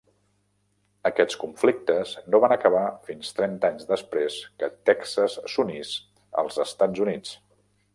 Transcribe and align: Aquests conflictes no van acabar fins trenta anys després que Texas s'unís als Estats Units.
Aquests 1.09 1.37
conflictes 1.43 2.15
no 2.35 2.41
van 2.45 2.55
acabar 2.57 2.83
fins 3.11 3.31
trenta 3.41 3.71
anys 3.73 3.87
després 3.93 4.41
que 4.63 4.73
Texas 4.93 5.41
s'unís 5.57 5.97
als 6.45 6.63
Estats 6.69 7.09
Units. 7.09 7.43